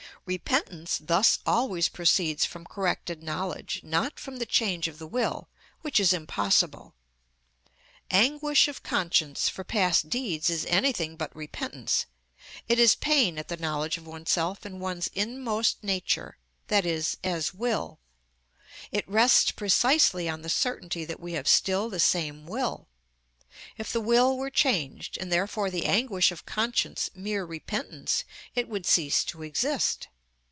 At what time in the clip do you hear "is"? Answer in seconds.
5.99-6.13, 10.51-10.63, 12.77-12.93